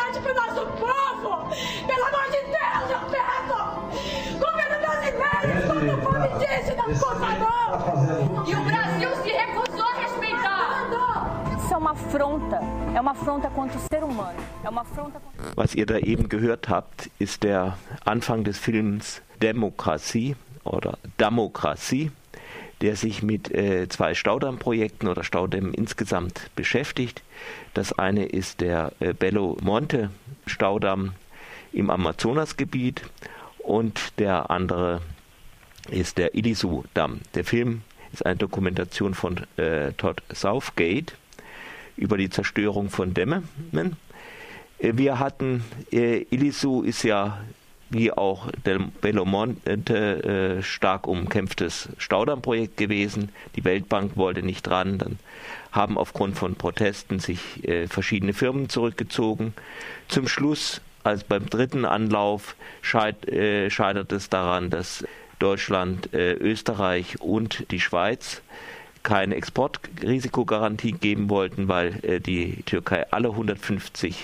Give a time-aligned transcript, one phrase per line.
[0.00, 1.48] liberdade pro nosso povo!
[1.86, 3.58] Pelo amor de Deus, eu peço!
[4.38, 8.48] Governo brasileiro, escuta o povo indígena, por favor!
[8.48, 11.56] E o Brasil se recusou a respeitar!
[11.56, 12.60] Isso é uma afronta.
[12.94, 14.38] É uma afronta contra o ser humano.
[14.64, 15.52] É uma afronta contra...
[15.56, 17.74] Was ihr da eben gehört habt, ist der
[18.04, 22.10] Anfang des Films Demokratie oder Demokratie
[22.80, 27.22] der sich mit äh, zwei Staudammprojekten oder Staudämmen insgesamt beschäftigt.
[27.74, 30.10] Das eine ist der äh, Belo Monte
[30.46, 31.12] Staudamm
[31.72, 33.02] im Amazonasgebiet
[33.58, 35.02] und der andere
[35.90, 37.20] ist der Ilisu Damm.
[37.34, 37.82] Der Film
[38.12, 41.14] ist eine Dokumentation von äh, Todd Southgate
[41.96, 43.48] über die Zerstörung von Dämmen.
[44.78, 47.40] Äh, wir hatten, äh, Ilisu ist ja
[47.90, 53.30] wie auch Del Belo Monte äh, stark umkämpftes Staudammprojekt gewesen.
[53.56, 54.98] Die Weltbank wollte nicht dran.
[54.98, 55.18] Dann
[55.72, 59.54] haben aufgrund von Protesten sich äh, verschiedene Firmen zurückgezogen.
[60.08, 65.04] Zum Schluss, als beim dritten Anlauf, scheit, äh, scheitert es daran, dass
[65.40, 68.42] Deutschland, äh, Österreich und die Schweiz
[69.02, 74.16] keine Exportrisikogarantie geben wollten, weil äh, die Türkei alle 150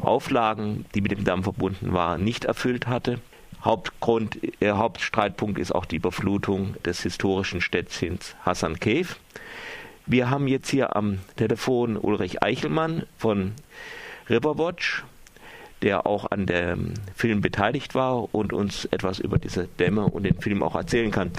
[0.00, 3.18] Auflagen, die mit dem Damm verbunden waren, nicht erfüllt hatte.
[3.62, 9.08] Hauptgrund, äh, Hauptstreitpunkt ist auch die Überflutung des historischen Städtchens Hassan Cave.
[10.06, 13.54] Wir haben jetzt hier am Telefon Ulrich Eichelmann von
[14.30, 15.04] Riverwatch,
[15.82, 20.40] der auch an dem Film beteiligt war und uns etwas über diese Dämme und den
[20.40, 21.32] Film auch erzählen kann.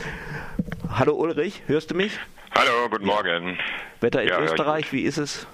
[0.89, 2.19] Hallo Ulrich, hörst du mich?
[2.53, 3.57] Hallo, guten Morgen.
[4.01, 5.47] Wetter in ja, Österreich, wie ist es?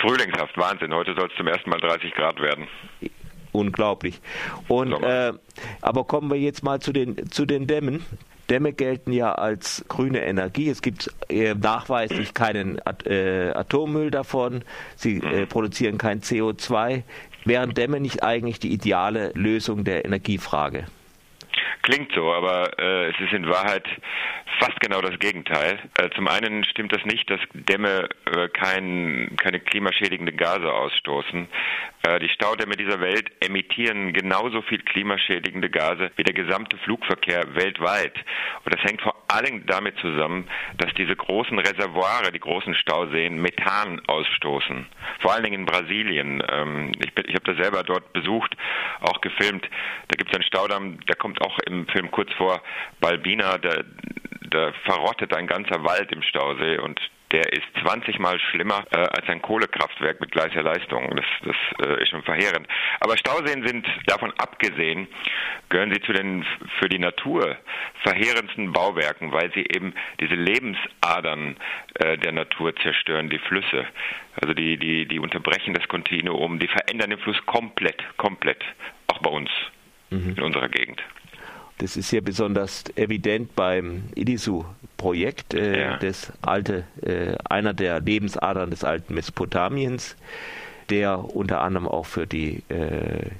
[0.00, 0.94] Frühlingshaft, Wahnsinn.
[0.94, 2.66] Heute soll es zum ersten Mal 30 Grad werden.
[3.52, 4.20] Unglaublich.
[4.68, 5.32] Und äh,
[5.80, 8.04] aber kommen wir jetzt mal zu den zu den Dämmen.
[8.50, 10.68] Dämme gelten ja als grüne Energie.
[10.68, 14.62] Es gibt äh, nachweislich keinen At äh, Atommüll davon.
[14.94, 15.48] Sie äh, mhm.
[15.48, 17.02] produzieren kein CO2.
[17.44, 20.86] Wären Dämme nicht eigentlich die ideale Lösung der Energiefrage?
[21.86, 23.86] Klingt so, aber äh, es ist in Wahrheit
[24.58, 25.78] fast genau das Gegenteil.
[25.96, 31.46] Äh, zum einen stimmt das nicht, dass Dämme äh, kein, keine klimaschädigenden Gase ausstoßen.
[32.02, 38.14] Äh, die Staudämme dieser Welt emittieren genauso viel klimaschädigende Gase wie der gesamte Flugverkehr weltweit.
[38.64, 40.48] Und das hängt vor allem damit zusammen,
[40.78, 44.86] dass diese großen Reservoire, die großen Stauseen, Methan ausstoßen.
[45.20, 46.42] Vor allen Dingen in Brasilien.
[46.50, 48.56] Ähm, ich ich habe das selber dort besucht,
[49.00, 49.68] auch gefilmt.
[50.08, 52.62] Da gibt es einen Staudamm, der kommt auch im Film kurz vor
[53.00, 53.58] Balbina.
[53.58, 53.84] Der,
[54.50, 56.98] da verrottet ein ganzer Wald im Stausee und
[57.32, 61.14] der ist 20 Mal schlimmer äh, als ein Kohlekraftwerk mit gleicher Leistung.
[61.16, 62.68] Das, das äh, ist schon verheerend.
[63.00, 65.08] Aber Stauseen sind davon abgesehen,
[65.68, 66.46] gehören sie zu den
[66.78, 67.56] für die Natur
[68.04, 71.56] verheerendsten Bauwerken, weil sie eben diese Lebensadern
[71.94, 73.86] äh, der Natur zerstören, die Flüsse.
[74.40, 78.62] Also die, die, die unterbrechen das Kontinuum, die verändern den Fluss komplett, komplett.
[79.08, 79.50] Auch bei uns
[80.10, 80.34] mhm.
[80.36, 81.02] in unserer Gegend.
[81.78, 85.96] Das ist hier besonders evident beim Ilisu-Projekt, äh, ja.
[85.98, 90.16] das alte, äh, einer der Lebensadern des alten Mesopotamiens,
[90.88, 93.30] der unter anderem auch für die äh,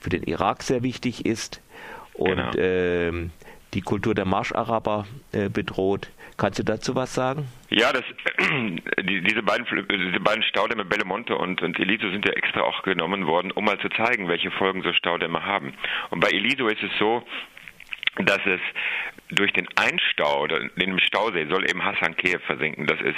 [0.00, 1.62] für den Irak sehr wichtig ist
[2.12, 2.52] und genau.
[2.56, 3.30] Ähm,
[3.72, 6.10] die Kultur der Marscharaber äh, bedroht.
[6.36, 7.48] Kannst du dazu was sagen?
[7.70, 8.04] Ja, das,
[9.02, 13.26] die, diese, beiden, diese beiden Staudämme Bellemonte und, und Eliso sind ja extra auch genommen
[13.26, 15.74] worden, um mal zu zeigen, welche Folgen so Staudämme haben.
[16.10, 17.22] Und bei Eliso ist es so,
[18.18, 18.60] dass es
[19.30, 22.86] durch den Einstau dem Stausee soll eben Hassan Kiew versinken.
[22.86, 23.16] Das ist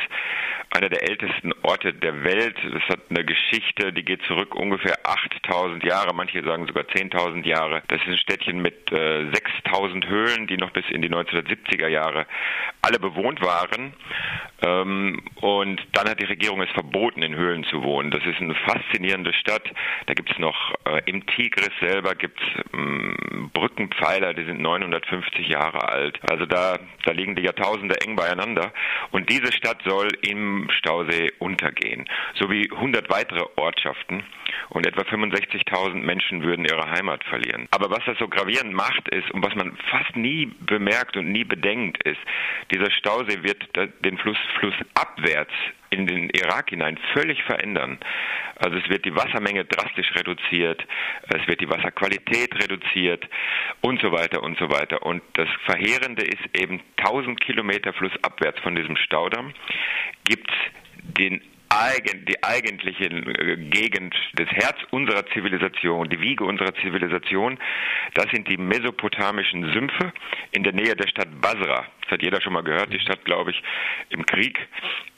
[0.71, 2.57] einer der ältesten Orte der Welt.
[2.63, 7.83] Das hat eine Geschichte, die geht zurück ungefähr 8000 Jahre, manche sagen sogar 10.000 Jahre.
[7.89, 12.27] Das ist ein Städtchen mit äh, 6000 Höhlen, die noch bis in die 1970er Jahre
[12.83, 13.95] alle bewohnt waren.
[14.67, 18.11] Ähm, und dann hat die Regierung es verboten, in Höhlen zu wohnen.
[18.11, 19.63] Das ist eine faszinierende Stadt.
[20.07, 25.89] Da gibt es noch äh, im Tigris selber gibt's ähm, Brückenpfeiler, die sind 950 Jahre
[25.89, 26.19] alt.
[26.29, 28.73] Also da, da liegen die Jahrtausende eng beieinander.
[29.13, 34.25] Und diese Stadt soll im Stausee untergehen, sowie 100 weitere Ortschaften.
[34.71, 37.69] Und etwa 65.000 Menschen würden ihre Heimat verlieren.
[37.71, 41.45] Aber was das so gravierend macht, ist, und was man fast nie bemerkt und nie
[41.45, 42.21] bedenkt, ist,
[42.73, 43.65] dieser Stausee wird
[44.05, 45.53] den Fluss flussabwärts
[45.91, 47.99] in den Irak hinein völlig verändern.
[48.57, 50.85] Also es wird die Wassermenge drastisch reduziert,
[51.29, 53.29] es wird die Wasserqualität reduziert
[53.83, 55.05] und so weiter und so weiter.
[55.05, 59.53] Und das Verheerende ist eben 1000 Kilometer flussabwärts von diesem Staudamm
[60.25, 60.57] gibt es
[61.19, 61.41] den
[62.29, 67.59] die eigentliche äh, Gegend, das Herz unserer Zivilisation, die Wiege unserer Zivilisation,
[68.15, 70.13] das sind die mesopotamischen Sümpfe
[70.53, 71.87] in der Nähe der Stadt Basra.
[72.03, 73.63] Das hat jeder schon mal gehört, die Stadt, glaube ich,
[74.11, 74.59] im Krieg.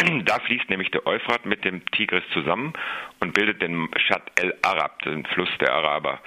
[0.25, 2.73] Da fließt nämlich der Euphrat mit dem Tigris zusammen
[3.21, 6.21] und bildet den Shat el Arab, den Fluss der Araber.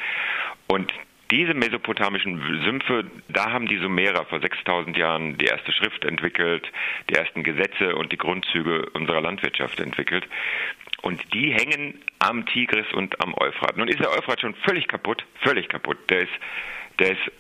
[0.68, 0.92] Und
[1.32, 6.70] diese mesopotamischen Sümpfe, da haben die Sumerer vor 6000 Jahren die erste Schrift entwickelt,
[7.10, 10.28] die ersten Gesetze und die Grundzüge unserer Landwirtschaft entwickelt.
[11.02, 13.78] Und die hängen am Tigris und am Euphrat.
[13.78, 15.98] Nun ist der Euphrat schon völlig kaputt, völlig kaputt.
[16.10, 16.34] Der ist,
[17.00, 17.32] der ist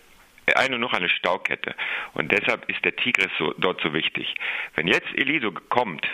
[0.56, 1.76] eine noch eine Staukette.
[2.14, 4.34] Und deshalb ist der Tigris so, dort so wichtig.
[4.76, 6.08] Wenn jetzt Eliso kommt,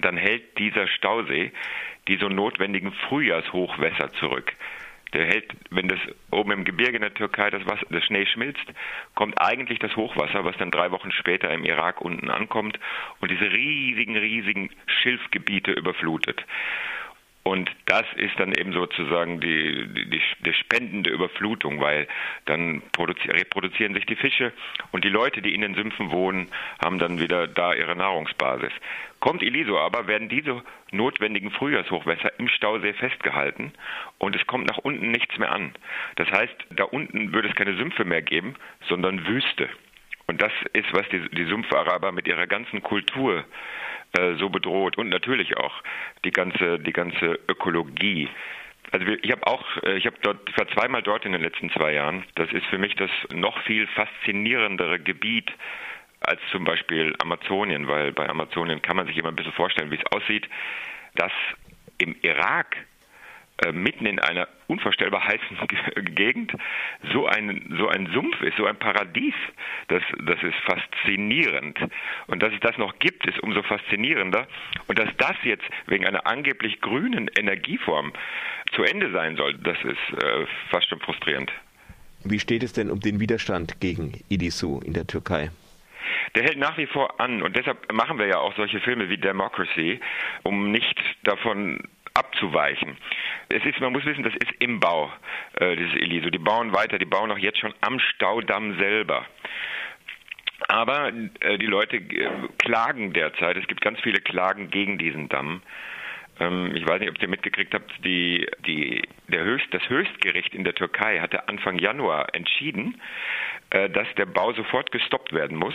[0.00, 1.52] dann hält dieser Stausee
[2.08, 4.52] die so notwendigen Frühjahrshochwässer zurück.
[5.12, 5.98] Der hält, wenn das
[6.30, 8.64] oben im Gebirge in der Türkei das, Wasser, das Schnee schmilzt,
[9.14, 12.78] kommt eigentlich das Hochwasser, was dann drei Wochen später im Irak unten ankommt
[13.20, 16.44] und diese riesigen, riesigen Schilfgebiete überflutet.
[17.44, 22.06] Und das ist dann eben sozusagen die, die, die spendende Überflutung, weil
[22.44, 24.52] dann reproduzieren sich die Fische
[24.92, 26.48] und die Leute, die in den Sümpfen wohnen,
[26.82, 28.70] haben dann wieder da ihre Nahrungsbasis.
[29.18, 30.62] Kommt Eliso aber, werden diese
[30.92, 33.72] notwendigen Frühjahrshochwässer im Stausee festgehalten
[34.18, 35.72] und es kommt nach unten nichts mehr an.
[36.16, 38.54] Das heißt, da unten würde es keine Sümpfe mehr geben,
[38.88, 39.68] sondern Wüste.
[40.26, 43.44] Und das ist, was die, die Sumpfaraber mit ihrer ganzen Kultur
[44.18, 45.74] äh, so bedroht und natürlich auch
[46.24, 48.28] die ganze, die ganze Ökologie.
[48.90, 51.70] Also ich habe auch, äh, ich habe dort, ich war zweimal dort in den letzten
[51.70, 52.24] zwei Jahren.
[52.34, 55.50] Das ist für mich das noch viel faszinierendere Gebiet
[56.20, 59.96] als zum Beispiel Amazonien, weil bei Amazonien kann man sich immer ein bisschen vorstellen, wie
[59.96, 60.48] es aussieht.
[61.14, 61.32] Dass
[61.98, 62.76] im Irak
[63.64, 65.58] äh, mitten in einer unvorstellbar heißen
[66.14, 66.52] Gegend
[67.12, 69.34] so ein, so ein Sumpf ist, so ein Paradies,
[69.88, 71.78] das, das ist faszinierend.
[72.26, 74.46] Und dass es das noch gibt, ist umso faszinierender.
[74.86, 78.12] Und dass das jetzt wegen einer angeblich grünen Energieform
[78.74, 81.52] zu Ende sein soll, das ist äh, fast schon frustrierend.
[82.24, 85.50] Wie steht es denn um den Widerstand gegen IDISU in der Türkei?
[86.34, 89.18] der hält nach wie vor an und deshalb machen wir ja auch solche Filme wie
[89.18, 90.00] Democracy,
[90.42, 92.96] um nicht davon abzuweichen.
[93.48, 95.12] Es ist, man muss wissen, das ist im Bau,
[95.54, 96.30] äh, dieses Eliso.
[96.30, 99.26] Die bauen weiter, die bauen auch jetzt schon am Staudamm selber.
[100.68, 103.56] Aber äh, die Leute äh, klagen derzeit.
[103.56, 105.62] Es gibt ganz viele Klagen gegen diesen Damm.
[106.40, 110.64] Ähm, ich weiß nicht, ob ihr mitgekriegt habt, die, die, der Höchst, das Höchstgericht in
[110.64, 113.00] der Türkei hatte Anfang Januar entschieden,
[113.70, 115.74] äh, dass der Bau sofort gestoppt werden muss,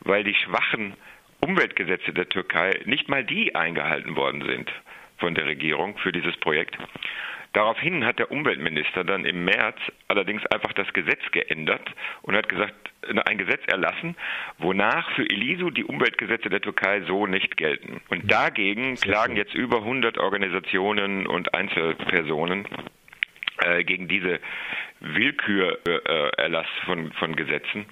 [0.00, 0.94] weil die schwachen
[1.40, 4.70] Umweltgesetze der Türkei nicht mal die eingehalten worden sind
[5.24, 6.76] von der Regierung für dieses Projekt.
[7.54, 11.80] Daraufhin hat der Umweltminister dann im März allerdings einfach das Gesetz geändert
[12.20, 12.74] und hat gesagt,
[13.24, 14.16] ein Gesetz erlassen,
[14.58, 18.02] wonach für Elisu die Umweltgesetze der Türkei so nicht gelten.
[18.10, 22.66] Und dagegen klagen jetzt über 100 Organisationen und Einzelpersonen
[23.60, 24.40] äh, gegen diese
[25.00, 27.86] Willkürerlass äh, von, von Gesetzen.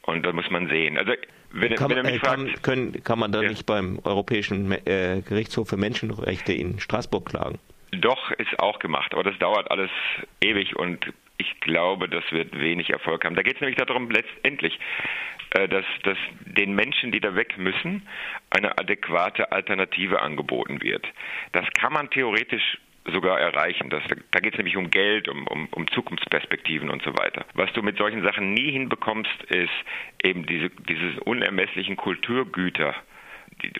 [0.00, 0.96] Und da muss man sehen.
[0.96, 1.12] Also
[1.54, 3.48] wenn, kann, wenn mich äh, fragt, kann, können, kann man da ja.
[3.48, 7.58] nicht beim Europäischen äh, Gerichtshof für Menschenrechte in Straßburg klagen?
[7.92, 9.90] Doch, ist auch gemacht, aber das dauert alles
[10.42, 13.36] ewig und ich glaube, das wird wenig Erfolg haben.
[13.36, 14.78] Da geht es nämlich darum, letztendlich,
[15.50, 18.06] äh, dass, dass den Menschen, die da weg müssen,
[18.50, 21.06] eine adäquate Alternative angeboten wird.
[21.52, 22.78] Das kann man theoretisch
[23.12, 23.90] sogar erreichen.
[23.90, 27.44] Das, da geht es nämlich um Geld, um, um, um Zukunftsperspektiven und so weiter.
[27.54, 29.72] Was du mit solchen Sachen nie hinbekommst, ist
[30.22, 32.94] eben diese, diese unermesslichen Kulturgüter,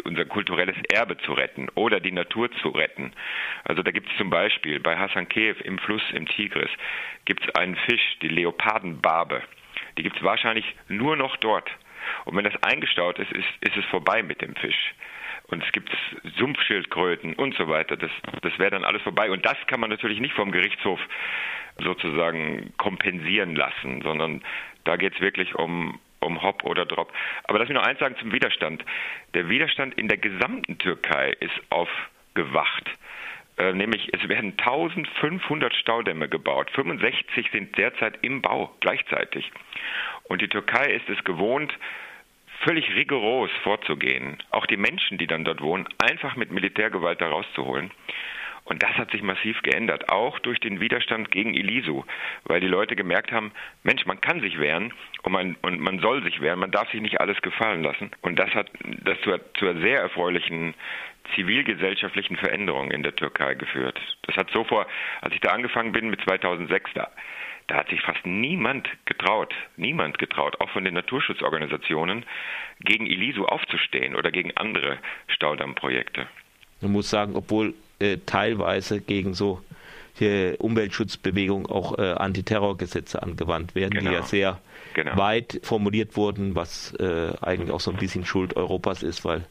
[0.05, 3.13] unser kulturelles Erbe zu retten oder die Natur zu retten.
[3.65, 6.71] Also da gibt es zum Beispiel bei Hassan Kev im Fluss im Tigris
[7.25, 9.43] gibt es einen Fisch, die Leopardenbarbe.
[9.97, 11.69] Die gibt es wahrscheinlich nur noch dort.
[12.27, 14.95] Und wenn das eingestaut ist, ist, ist es vorbei mit dem Fisch
[15.49, 15.91] und es gibt
[16.39, 17.97] Sumpfschildkröten und so weiter.
[17.97, 18.11] Das,
[18.43, 19.31] das wäre dann alles vorbei.
[19.31, 21.01] Und das kann man natürlich nicht vom Gerichtshof
[21.79, 24.43] sozusagen kompensieren lassen, sondern
[24.85, 27.13] da geht es wirklich um, um Hop oder Drop.
[27.45, 28.85] Aber lass mich noch eins sagen zum Widerstand.
[29.35, 32.91] Der Widerstand in der gesamten Türkei ist aufgewacht.
[33.57, 36.71] Äh, nämlich es werden 1500 Staudämme gebaut.
[36.73, 39.51] 65 sind derzeit im Bau gleichzeitig.
[40.25, 41.73] Und die Türkei ist es gewohnt,
[42.61, 47.91] völlig rigoros vorzugehen, auch die Menschen, die dann dort wohnen, einfach mit Militärgewalt da rauszuholen.
[48.65, 52.05] Und das hat sich massiv geändert, auch durch den Widerstand gegen Elisu,
[52.45, 56.23] weil die Leute gemerkt haben, Mensch, man kann sich wehren und man, und man soll
[56.23, 58.11] sich wehren, man darf sich nicht alles gefallen lassen.
[58.23, 58.71] Und das hat
[59.05, 60.75] das zu, zu einer sehr erfreulichen
[61.35, 64.01] zivilgesellschaftlichen Veränderung in der Türkei geführt.
[64.23, 64.87] Das hat so vor,
[65.21, 67.11] als ich da angefangen bin mit 2006, da
[67.67, 72.25] da hat sich fast niemand getraut, niemand getraut, auch von den Naturschutzorganisationen,
[72.81, 76.27] gegen Elisu aufzustehen oder gegen andere Staudammprojekte.
[76.81, 79.63] Man muss sagen, obwohl äh, teilweise gegen so
[80.59, 84.11] Umweltschutzbewegung auch äh, Antiterrorgesetze angewandt werden, genau.
[84.11, 84.29] die ja genau.
[84.29, 84.61] sehr
[84.95, 85.17] genau.
[85.17, 89.45] weit formuliert wurden, was äh, eigentlich auch so ein bisschen Schuld Europas ist, weil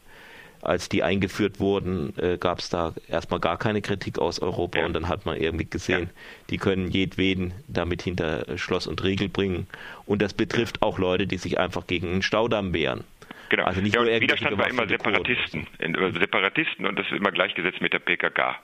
[0.63, 4.85] als die eingeführt wurden, äh, gab es da erstmal gar keine Kritik aus Europa ja.
[4.85, 6.21] und dann hat man irgendwie gesehen, ja.
[6.49, 9.67] die können jedweden damit hinter Schloss und Riegel bringen.
[10.05, 13.03] Und das betrifft auch Leute, die sich einfach gegen einen Staudamm wehren.
[13.49, 13.65] Genau.
[13.65, 15.67] Also nicht ja, nur Widerstand war immer Separatisten.
[15.79, 18.55] Äh, Separatisten und das ist immer gleichgesetzt mit der PKK.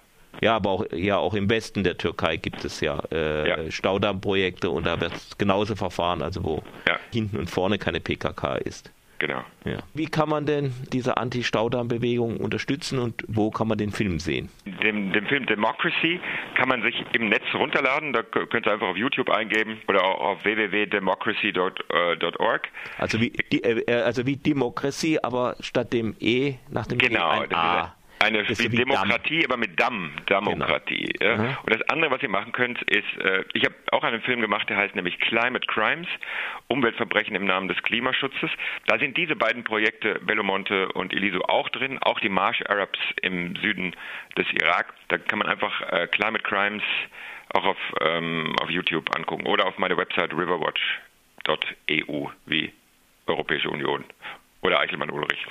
[0.42, 3.72] Ja, aber auch, ja, auch im Westen der Türkei gibt es ja, äh, ja.
[3.72, 6.98] Staudammprojekte und da wird genauso verfahren, also wo ja.
[7.12, 8.92] hinten und vorne keine PKK ist.
[9.20, 9.44] Genau.
[9.66, 9.80] Ja.
[9.94, 14.48] Wie kann man denn diese Anti-Staudamm-Bewegung unterstützen und wo kann man den Film sehen?
[14.66, 16.22] Den, den, Film Democracy
[16.56, 18.14] kann man sich im Netz runterladen.
[18.14, 22.70] Da könnt ihr einfach auf YouTube eingeben oder auch auf www.democracy.org.
[22.98, 27.44] Also wie, die, äh, also wie Demokratie, aber statt dem E nach dem genau, E
[27.44, 27.94] ein A.
[28.22, 31.10] Eine Demokratie, aber mit Damm, Demokratie.
[31.20, 31.44] Genau.
[31.44, 31.58] Ja.
[31.64, 34.70] Und das andere, was ihr machen könnt, ist, äh, ich habe auch einen Film gemacht,
[34.70, 36.08] der heißt nämlich Climate Crimes,
[36.68, 38.50] Umweltverbrechen im Namen des Klimaschutzes.
[38.88, 43.56] Da sind diese beiden Projekte, Belomonte und Eliso, auch drin, auch die Marsh Arabs im
[43.56, 43.96] Süden
[44.38, 44.94] des Irak.
[45.08, 46.84] Da kann man einfach äh, Climate Crimes
[47.54, 52.74] auch auf, ähm, auf YouTube angucken oder auf meine Website riverwatch.eu wie
[53.28, 54.04] Europäische Union
[54.62, 55.46] oder Eichelmann Ulrich.